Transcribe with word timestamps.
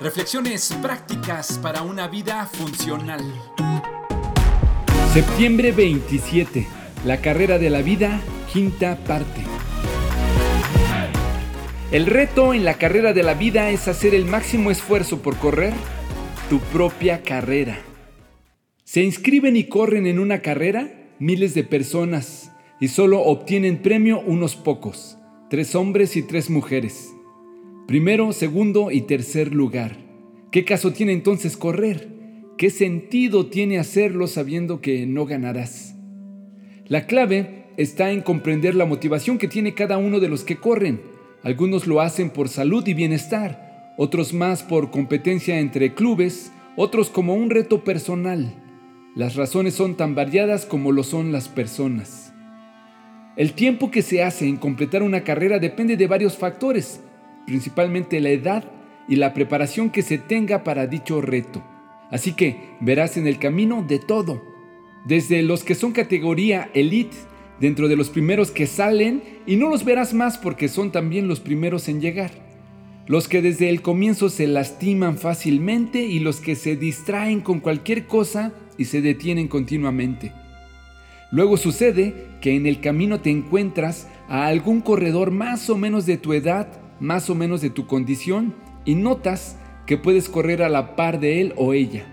Reflexiones 0.00 0.72
prácticas 0.80 1.58
para 1.58 1.82
una 1.82 2.08
vida 2.08 2.46
funcional. 2.46 3.20
Septiembre 5.12 5.70
27. 5.70 6.66
La 7.04 7.20
carrera 7.20 7.58
de 7.58 7.68
la 7.68 7.82
vida, 7.82 8.22
quinta 8.50 8.96
parte. 9.04 9.42
El 11.90 12.06
reto 12.06 12.54
en 12.54 12.64
la 12.64 12.74
carrera 12.74 13.12
de 13.12 13.22
la 13.22 13.34
vida 13.34 13.70
es 13.70 13.86
hacer 13.86 14.14
el 14.14 14.24
máximo 14.24 14.70
esfuerzo 14.70 15.20
por 15.20 15.36
correr 15.36 15.74
tu 16.48 16.58
propia 16.58 17.22
carrera. 17.22 17.78
Se 18.84 19.02
inscriben 19.02 19.56
y 19.56 19.64
corren 19.64 20.06
en 20.06 20.20
una 20.20 20.40
carrera 20.40 20.88
miles 21.18 21.52
de 21.52 21.64
personas 21.64 22.50
y 22.80 22.88
solo 22.88 23.20
obtienen 23.20 23.82
premio 23.82 24.20
unos 24.20 24.56
pocos, 24.56 25.18
tres 25.50 25.74
hombres 25.74 26.16
y 26.16 26.22
tres 26.22 26.48
mujeres. 26.48 27.12
Primero, 27.92 28.32
segundo 28.32 28.90
y 28.90 29.02
tercer 29.02 29.52
lugar. 29.52 29.98
¿Qué 30.50 30.64
caso 30.64 30.94
tiene 30.94 31.12
entonces 31.12 31.58
correr? 31.58 32.08
¿Qué 32.56 32.70
sentido 32.70 33.48
tiene 33.50 33.78
hacerlo 33.78 34.28
sabiendo 34.28 34.80
que 34.80 35.06
no 35.06 35.26
ganarás? 35.26 35.94
La 36.86 37.06
clave 37.06 37.66
está 37.76 38.10
en 38.10 38.22
comprender 38.22 38.74
la 38.74 38.86
motivación 38.86 39.36
que 39.36 39.46
tiene 39.46 39.74
cada 39.74 39.98
uno 39.98 40.20
de 40.20 40.30
los 40.30 40.42
que 40.42 40.56
corren 40.56 41.02
algunos 41.42 41.86
lo 41.86 42.00
hacen 42.00 42.30
por 42.30 42.48
salud 42.48 42.86
y 42.86 42.94
bienestar, 42.94 43.92
otros 43.98 44.32
más 44.32 44.62
por 44.62 44.90
competencia 44.90 45.60
entre 45.60 45.92
clubes, 45.92 46.50
otros 46.76 47.10
como 47.10 47.34
un 47.34 47.50
reto 47.50 47.84
personal. 47.84 48.54
Las 49.14 49.36
razones 49.36 49.74
son 49.74 49.98
tan 49.98 50.14
variadas 50.14 50.64
como 50.64 50.92
lo 50.92 51.02
son 51.02 51.30
las 51.30 51.50
personas. 51.50 52.32
El 53.36 53.52
tiempo 53.52 53.90
que 53.90 54.00
se 54.00 54.22
hace 54.22 54.48
en 54.48 54.56
completar 54.56 55.02
una 55.02 55.24
carrera 55.24 55.58
depende 55.58 55.98
de 55.98 56.06
varios 56.06 56.38
factores, 56.38 57.02
principalmente 57.46 58.20
la 58.20 58.30
edad 58.30 58.64
y 59.08 59.16
la 59.16 59.34
preparación 59.34 59.90
que 59.90 60.02
se 60.02 60.18
tenga 60.18 60.64
para 60.64 60.86
dicho 60.86 61.20
reto. 61.20 61.62
Así 62.10 62.32
que 62.34 62.76
verás 62.80 63.16
en 63.16 63.26
el 63.26 63.38
camino 63.38 63.84
de 63.86 63.98
todo, 63.98 64.42
desde 65.04 65.42
los 65.42 65.64
que 65.64 65.74
son 65.74 65.92
categoría 65.92 66.70
elite 66.74 67.16
dentro 67.58 67.88
de 67.88 67.96
los 67.96 68.10
primeros 68.10 68.50
que 68.50 68.66
salen 68.66 69.22
y 69.46 69.56
no 69.56 69.68
los 69.70 69.84
verás 69.84 70.14
más 70.14 70.36
porque 70.36 70.68
son 70.68 70.92
también 70.92 71.28
los 71.28 71.40
primeros 71.40 71.88
en 71.88 72.00
llegar. 72.00 72.30
Los 73.06 73.28
que 73.28 73.42
desde 73.42 73.68
el 73.68 73.82
comienzo 73.82 74.28
se 74.28 74.46
lastiman 74.46 75.18
fácilmente 75.18 76.02
y 76.02 76.20
los 76.20 76.40
que 76.40 76.54
se 76.54 76.76
distraen 76.76 77.40
con 77.40 77.60
cualquier 77.60 78.06
cosa 78.06 78.52
y 78.78 78.84
se 78.84 79.00
detienen 79.00 79.48
continuamente. 79.48 80.32
Luego 81.30 81.56
sucede 81.56 82.26
que 82.40 82.54
en 82.54 82.66
el 82.66 82.80
camino 82.80 83.20
te 83.20 83.30
encuentras 83.30 84.06
a 84.28 84.46
algún 84.46 84.80
corredor 84.80 85.30
más 85.30 85.70
o 85.70 85.76
menos 85.76 86.04
de 86.04 86.18
tu 86.18 86.32
edad, 86.32 86.68
más 87.02 87.28
o 87.28 87.34
menos 87.34 87.60
de 87.60 87.68
tu 87.68 87.86
condición, 87.86 88.54
y 88.84 88.94
notas 88.94 89.58
que 89.86 89.98
puedes 89.98 90.28
correr 90.28 90.62
a 90.62 90.68
la 90.68 90.96
par 90.96 91.20
de 91.20 91.40
él 91.40 91.52
o 91.56 91.74
ella. 91.74 92.06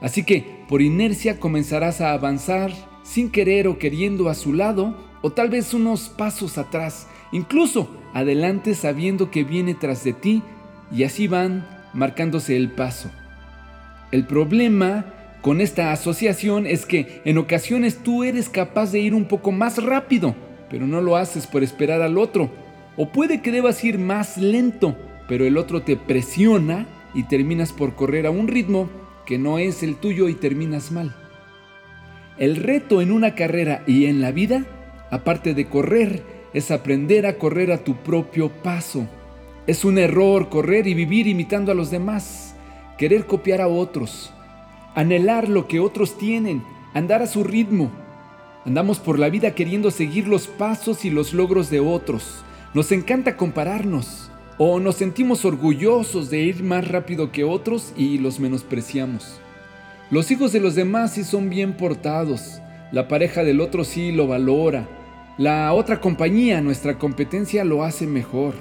Así 0.00 0.24
que 0.24 0.64
por 0.68 0.82
inercia 0.82 1.38
comenzarás 1.38 2.00
a 2.00 2.12
avanzar 2.12 2.72
sin 3.04 3.30
querer 3.30 3.68
o 3.68 3.78
queriendo 3.78 4.28
a 4.28 4.34
su 4.34 4.52
lado, 4.52 4.96
o 5.22 5.30
tal 5.30 5.50
vez 5.50 5.74
unos 5.74 6.08
pasos 6.08 6.58
atrás, 6.58 7.06
incluso 7.32 7.88
adelante 8.12 8.74
sabiendo 8.74 9.30
que 9.30 9.44
viene 9.44 9.74
tras 9.74 10.02
de 10.04 10.14
ti, 10.14 10.42
y 10.90 11.04
así 11.04 11.28
van 11.28 11.66
marcándose 11.92 12.56
el 12.56 12.70
paso. 12.70 13.10
El 14.10 14.26
problema 14.26 15.06
con 15.42 15.60
esta 15.60 15.92
asociación 15.92 16.66
es 16.66 16.86
que 16.86 17.20
en 17.24 17.36
ocasiones 17.36 17.98
tú 18.02 18.24
eres 18.24 18.48
capaz 18.48 18.92
de 18.92 19.00
ir 19.00 19.14
un 19.14 19.26
poco 19.26 19.52
más 19.52 19.82
rápido, 19.82 20.34
pero 20.70 20.86
no 20.86 21.02
lo 21.02 21.16
haces 21.16 21.46
por 21.46 21.62
esperar 21.62 22.00
al 22.00 22.16
otro. 22.16 22.63
O 22.96 23.10
puede 23.10 23.42
que 23.42 23.50
debas 23.50 23.82
ir 23.84 23.98
más 23.98 24.36
lento, 24.36 24.96
pero 25.28 25.46
el 25.46 25.56
otro 25.56 25.82
te 25.82 25.96
presiona 25.96 26.86
y 27.14 27.24
terminas 27.24 27.72
por 27.72 27.94
correr 27.94 28.26
a 28.26 28.30
un 28.30 28.48
ritmo 28.48 28.88
que 29.26 29.38
no 29.38 29.58
es 29.58 29.82
el 29.82 29.96
tuyo 29.96 30.28
y 30.28 30.34
terminas 30.34 30.92
mal. 30.92 31.14
El 32.38 32.56
reto 32.56 33.00
en 33.00 33.12
una 33.12 33.34
carrera 33.34 33.84
y 33.86 34.06
en 34.06 34.20
la 34.20 34.32
vida, 34.32 34.66
aparte 35.10 35.54
de 35.54 35.66
correr, 35.66 36.22
es 36.52 36.70
aprender 36.70 37.26
a 37.26 37.38
correr 37.38 37.72
a 37.72 37.84
tu 37.84 37.96
propio 37.96 38.48
paso. 38.48 39.06
Es 39.66 39.84
un 39.84 39.98
error 39.98 40.48
correr 40.48 40.86
y 40.86 40.94
vivir 40.94 41.26
imitando 41.26 41.72
a 41.72 41.74
los 41.74 41.90
demás, 41.90 42.54
querer 42.98 43.26
copiar 43.26 43.60
a 43.60 43.68
otros, 43.68 44.32
anhelar 44.94 45.48
lo 45.48 45.66
que 45.66 45.80
otros 45.80 46.18
tienen, 46.18 46.62
andar 46.92 47.22
a 47.22 47.26
su 47.26 47.44
ritmo. 47.44 47.90
Andamos 48.64 48.98
por 48.98 49.18
la 49.18 49.28
vida 49.28 49.54
queriendo 49.54 49.90
seguir 49.90 50.28
los 50.28 50.46
pasos 50.46 51.04
y 51.04 51.10
los 51.10 51.34
logros 51.34 51.70
de 51.70 51.80
otros. 51.80 52.44
Nos 52.74 52.90
encanta 52.90 53.36
compararnos 53.36 54.32
o 54.58 54.80
nos 54.80 54.96
sentimos 54.96 55.44
orgullosos 55.44 56.28
de 56.28 56.40
ir 56.40 56.64
más 56.64 56.88
rápido 56.88 57.30
que 57.30 57.44
otros 57.44 57.92
y 57.96 58.18
los 58.18 58.40
menospreciamos. 58.40 59.40
Los 60.10 60.32
hijos 60.32 60.50
de 60.50 60.58
los 60.58 60.74
demás 60.74 61.12
sí 61.12 61.22
son 61.22 61.50
bien 61.50 61.74
portados, 61.74 62.60
la 62.90 63.06
pareja 63.06 63.44
del 63.44 63.60
otro 63.60 63.84
sí 63.84 64.10
lo 64.10 64.26
valora, 64.26 64.88
la 65.38 65.72
otra 65.72 66.00
compañía, 66.00 66.60
nuestra 66.60 66.98
competencia, 66.98 67.64
lo 67.64 67.84
hace 67.84 68.08
mejor. 68.08 68.54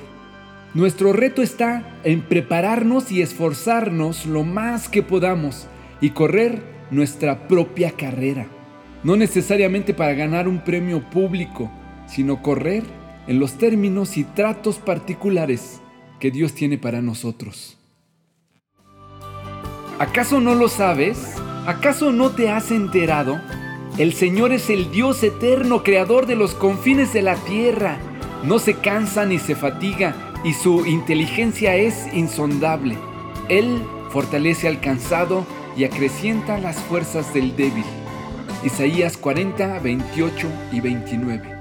Nuestro 0.75 1.11
reto 1.11 1.41
está 1.41 1.83
en 2.03 2.21
prepararnos 2.21 3.11
y 3.11 3.23
esforzarnos 3.23 4.27
lo 4.27 4.43
más 4.43 4.89
que 4.89 5.01
podamos 5.01 5.67
y 6.01 6.11
correr 6.11 6.61
nuestra 6.91 7.47
propia 7.47 7.89
carrera. 7.91 8.45
No 9.03 9.15
necesariamente 9.15 9.95
para 9.95 10.13
ganar 10.13 10.47
un 10.47 10.63
premio 10.63 11.01
público, 11.09 11.71
sino 12.05 12.43
correr 12.43 12.83
en 13.27 13.39
los 13.39 13.57
términos 13.57 14.17
y 14.17 14.23
tratos 14.23 14.77
particulares 14.77 15.81
que 16.19 16.31
Dios 16.31 16.53
tiene 16.53 16.77
para 16.77 17.01
nosotros. 17.01 17.77
¿Acaso 19.99 20.39
no 20.39 20.55
lo 20.55 20.69
sabes? 20.69 21.35
¿Acaso 21.65 22.11
no 22.11 22.31
te 22.31 22.49
has 22.49 22.71
enterado? 22.71 23.39
El 23.97 24.13
Señor 24.13 24.51
es 24.51 24.69
el 24.69 24.91
Dios 24.91 25.23
eterno, 25.23 25.83
creador 25.83 26.25
de 26.25 26.35
los 26.35 26.55
confines 26.55 27.13
de 27.13 27.21
la 27.21 27.35
tierra. 27.35 27.99
No 28.43 28.59
se 28.59 28.73
cansa 28.73 29.25
ni 29.25 29.37
se 29.37 29.55
fatiga 29.55 30.15
y 30.43 30.53
su 30.53 30.85
inteligencia 30.85 31.75
es 31.75 32.11
insondable. 32.13 32.97
Él 33.49 33.81
fortalece 34.09 34.67
al 34.67 34.81
cansado 34.81 35.45
y 35.77 35.83
acrecienta 35.85 36.57
las 36.57 36.77
fuerzas 36.77 37.33
del 37.33 37.55
débil. 37.55 37.85
Isaías 38.63 39.15
40, 39.17 39.79
28 39.79 40.47
y 40.71 40.79
29. 40.81 41.52